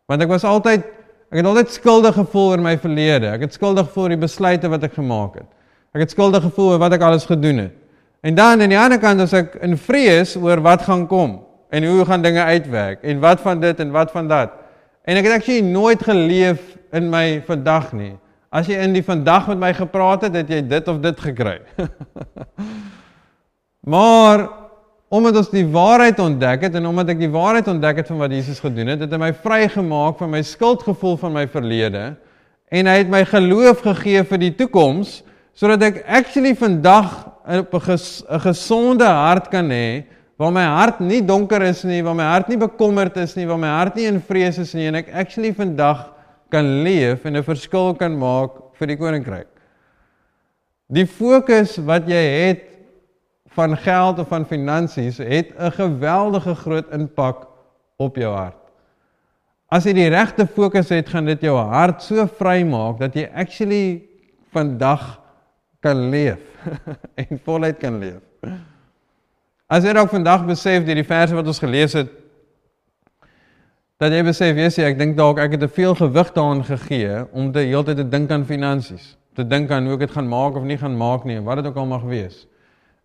[0.06, 0.86] Want ek was altyd
[1.28, 3.32] ek het altyd skuldig gevoel oor my verlede.
[3.34, 5.48] Ek het skuldig gevoel oor die besluite wat ek gemaak het.
[5.92, 7.74] Ek het skuldig gevoel oor wat ek alles gedoen het.
[8.22, 11.40] En dan aan die ander kant as ek in vrees oor wat gaan kom
[11.74, 14.54] en hoe gaan dinge uitwerk en wat van dit en wat van dat.
[15.02, 16.62] En ek het actually nooit geleef
[16.94, 18.14] in my vandag nie.
[18.48, 21.58] As jy in die vandag met my gepraat het, het jy dit of dit gekry.
[23.92, 24.46] maar
[25.08, 28.32] omdat ons die waarheid ontdek het en omdat ek die waarheid ontdek het van wat
[28.32, 32.10] Jesus gedoen het, het hy my vrygemaak van my skuldgevoel van my verlede
[32.68, 35.22] en hy het my geloof gegee vir die toekoms
[35.56, 40.04] sodat ek actually vandag 'n ges, gesonde hart kan hê
[40.36, 43.58] waar my hart nie donker is nie, waar my hart nie bekommerd is nie, waar
[43.58, 46.12] my hart nie in vrees is nie en ek actually vandag
[46.50, 49.48] kan leef en 'n verskil kan maak vir die koninkryk.
[50.88, 52.64] Die fokus wat jy het
[53.52, 57.46] van geld of van finansies het 'n geweldige groot impak
[57.96, 58.56] op jou hart.
[59.68, 63.28] As jy die regte fokus het, gaan dit jou hart so vry maak dat jy
[63.34, 64.02] actually
[64.52, 65.20] vandag
[65.80, 66.40] kan leef
[67.20, 68.22] en voluit kan leef.
[69.68, 72.08] As jy dalk vandag besef deur die verse wat ons gelees het
[73.98, 77.24] dat jy besef, weet jy, ek dink dalk ek het te veel gewig daaraan gegee
[77.34, 80.58] om te heeltyd te dink aan finansies, te dink aan hoe ek dit gaan maak
[80.58, 82.44] of nie gaan maak nie, wat dit ook al mag wees.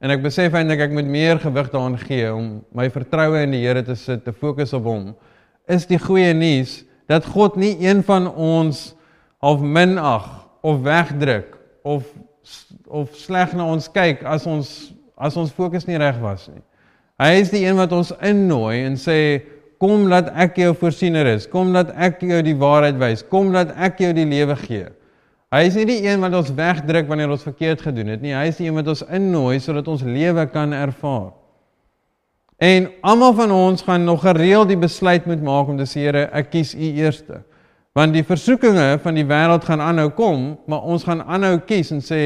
[0.03, 3.61] En ek besef eintlik ek moet meer gewig daaraan gee om my vertroue in die
[3.63, 5.13] Here te sit, te fokus op hom.
[5.71, 8.91] Is die goeie nuus dat God nie een van ons
[9.43, 10.27] half minag
[10.61, 12.05] of wegdruk of
[12.91, 14.69] of sleg na ons kyk as ons
[15.15, 16.61] as ons fokus nie reg was nie.
[17.23, 19.17] Hy is die een wat ons innooi en sê
[19.83, 21.45] kom laat ek jou voorsiener is.
[21.51, 23.23] Kom laat ek jou die waarheid wys.
[23.27, 24.87] Kom laat ek jou die lewe gee.
[25.53, 28.31] Hy is nie die een wat ons wegdruk wanneer ons verkeerd gedoen het nie.
[28.33, 31.33] Hy is die een wat ons innooi sodat ons lewe kan ervaar.
[32.63, 36.23] En almal van ons gaan nog gereeld die besluit moet maak om te sê Here,
[36.31, 37.41] ek kies U eerste.
[37.93, 42.01] Want die versoekinge van die wêreld gaan aanhou kom, maar ons gaan aanhou kies en
[42.01, 42.21] sê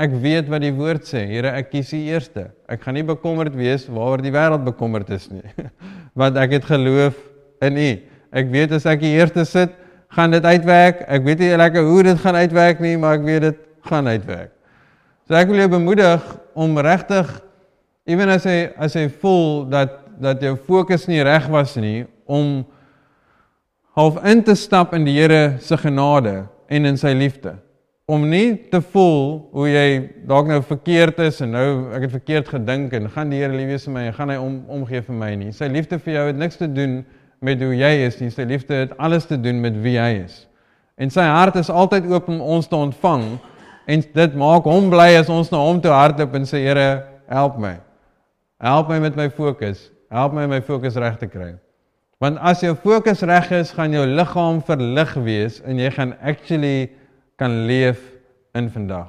[0.00, 1.24] ek weet wat die woord sê.
[1.28, 2.48] Here, ek kies U eerste.
[2.70, 5.44] Ek gaan nie bekommerd wees waaroor die wêreld bekommerd is nie.
[6.20, 7.18] Want ek het geloof
[7.66, 7.90] in U.
[8.40, 9.74] Ek weet as ek hier eerste sit,
[10.14, 11.04] gaan dit uitwerk.
[11.06, 14.52] Ek weet nie lekker hoe dit gaan uitwerk nie, maar ek weet dit gaan uitwerk.
[15.28, 16.26] So ek wil jou bemoedig
[16.58, 17.28] om regtig
[18.10, 22.60] ewen as jy as jy voel dat dat jou fokus nie reg was nie om
[23.96, 27.54] half in te stap in die Here se genade en in sy liefde.
[28.10, 29.20] Om nie te voel
[29.54, 29.86] hoe jy
[30.26, 33.68] dalk nou verkeerd is en nou ek het verkeerd gedink en gaan die Here lief
[33.70, 35.52] wees vir my en gaan hy om omgee vir my nie.
[35.54, 36.96] Sy liefde vir jou het niks te doen
[37.44, 38.32] met hoe jy is nie.
[38.34, 40.42] Sy liefde het alles te doen met wie hy is.
[40.98, 43.28] En sy hart is altyd oop om ons te ontvang
[43.90, 46.88] en dit maak hom bly as ons na hom toe hardloop en sê Here,
[47.30, 47.76] help my.
[48.60, 49.86] Help my met my fokus.
[50.10, 51.52] Help my om my fokus reg te kry.
[52.20, 56.90] Want as jou fokus reg is, gaan jou liggaam verlig wees en jy gaan actually
[57.40, 58.02] kan leef
[58.54, 59.08] in vandag.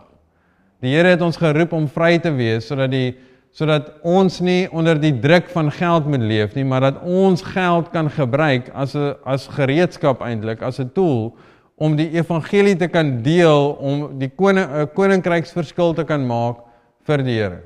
[0.81, 3.11] Die Here het ons geroep om vry te wees sodat die
[3.51, 7.89] sodat ons nie onder die druk van geld moet leef nie, maar dat ons geld
[7.91, 11.35] kan gebruik as 'n as gereedskap eintlik, as 'n tool
[11.75, 16.63] om die evangelie te kan deel om die koning eh, koninkryksverskil te kan maak
[17.03, 17.61] vir die Here.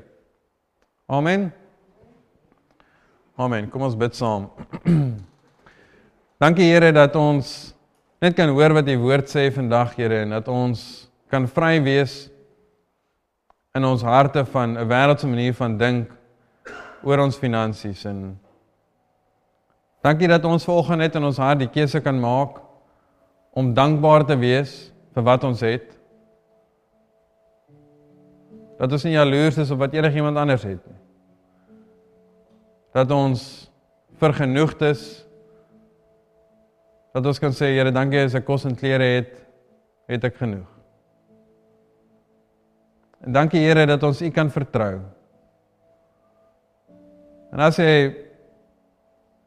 [1.06, 1.52] Amen.
[3.36, 3.70] Amen.
[3.70, 4.48] Kom ons bid saam.
[6.42, 7.75] Dankie Here dat ons
[8.20, 12.28] net kan hoor wat u woord sê vandag Here en dat ons kan vry wees
[13.76, 16.10] in ons harte van 'n wêreldse manier van dink
[17.02, 18.38] oor ons finansies en
[20.02, 22.66] dankie dat ons volgens net in ons hart die keuse kan maak
[23.56, 25.88] om dankbaar te wees vir wat ons het.
[28.76, 30.98] Dat ons nie jaloers is op wat enigiemand anders het nie.
[32.92, 33.70] Dat ons
[34.20, 35.25] vergenoegd is.
[37.16, 39.38] Dat ons kan sê Here, dankie as ek kos en klere het,
[40.12, 40.66] het ek genoeg.
[43.24, 44.98] En dankie Here dat ons U kan vertrou.
[47.56, 47.88] En as jy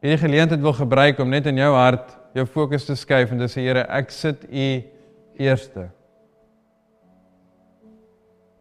[0.02, 3.46] hierdie geleentheid wil gebruik om net in jou hart jou fokus te skuif en te
[3.52, 4.68] sê Here, ek sit U
[5.38, 5.86] eerste.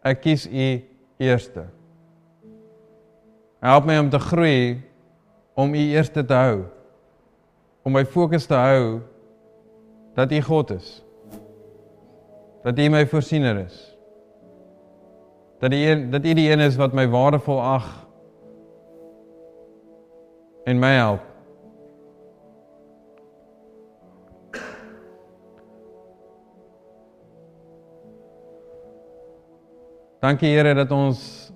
[0.06, 0.72] Ek kies U
[1.18, 1.66] eerste.
[3.66, 4.84] Help my om te groei
[5.58, 6.68] om U eerste te hou.
[7.90, 9.00] Om my fokus te hou
[10.14, 10.90] dat U God is.
[12.62, 13.96] Dat U my voorsiener is
[15.60, 18.08] dat een, dat U die een is wat my waardevol ag
[20.64, 21.26] en my help.
[30.20, 31.52] Dankie Here dat ons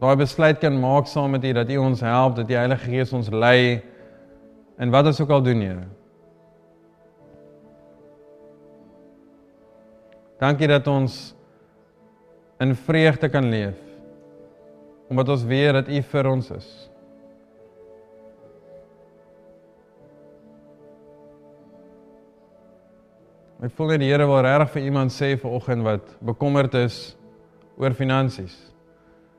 [0.00, 3.12] daai besluit kan maak saam met U dat U ons help, dat die Heilige Gees
[3.12, 3.82] ons lei
[4.76, 5.86] en wat ons ook al doen, Here.
[10.40, 11.34] Dankie dat ons
[12.60, 13.78] in vreugde kan leef.
[15.08, 16.68] Omdat ons weet dat U vir ons is.
[23.64, 26.98] Ek voel net die Here wil regtig vir iemand sê vanoggend wat bekommerd is
[27.80, 28.54] oor finansies.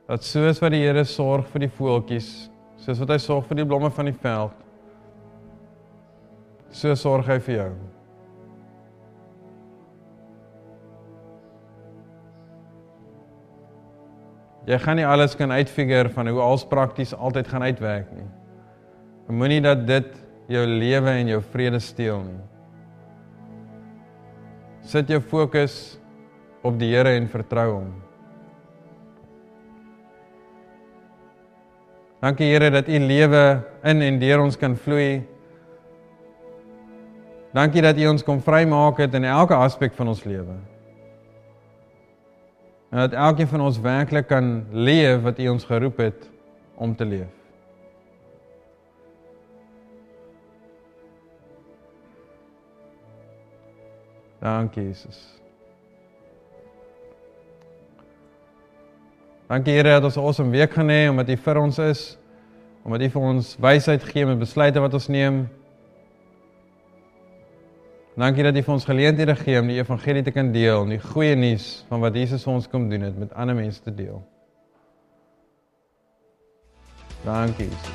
[0.09, 2.31] Dat soos wat die Here sorg vir die voeltjies,
[2.81, 4.55] soos wat hy sorg vir die blomme van die veld,
[6.71, 7.69] so sorg hy vir jou.
[14.67, 18.27] Jy gaan nie alles kan uitfigure van hoe alles prakties altyd gaan uitwerk nie.
[19.31, 20.09] Moenie dat dit
[20.51, 22.41] jou lewe en jou vrede steel nie.
[24.87, 25.97] Sit jou fokus
[26.67, 27.87] op die Here en vertrou hom.
[32.23, 33.43] Dankie Here dat U lewe
[33.87, 35.23] in en deur ons kan vloei.
[37.57, 40.53] Dankie dat U ons kom vrymaak het in elke aspek van ons lewe.
[42.89, 46.29] En dat elkeen van ons werklik kan leef wat U ons geroep het
[46.75, 47.33] om te leef.
[54.39, 55.17] Dankie Jesus.
[59.47, 62.17] Dankie Here dat ons 'n awesome week gaan hê omdat U vir ons is,
[62.83, 65.47] omdat U vir ons wysheid gee met besluite wat ons neem.
[68.17, 71.37] Dankie dat U vir ons geleenthede gee om die evangelie te kan deel, die goeie
[71.37, 74.17] nuus van wat Jesus vir ons kom doen het met ander mense te deel.
[77.21, 77.93] Dankie Jesus.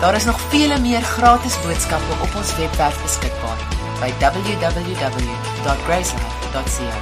[0.00, 3.58] Daar is nog vele meer gratis boodskappe op ons webwerf beskikbaar
[4.02, 6.98] by www.gracelife.ca.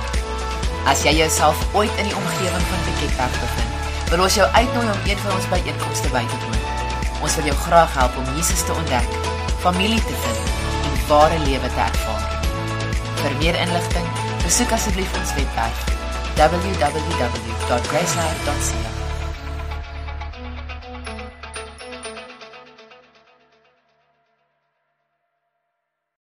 [0.92, 3.75] As jy jouself ooit in die omgewing van Piketberg bevind,
[4.10, 6.60] wil ons jou uitnooi om een van ons byeenkomste by te woon.
[7.26, 9.08] Ons wil jou graag help om Jesus te ontdek,
[9.64, 10.42] familie te vind
[10.86, 12.24] en ware lewe te ervaar.
[13.22, 14.08] Vir meer inligting,
[14.44, 15.78] besoek asseblief ons webwerf
[16.36, 18.95] www.gracelife.ca.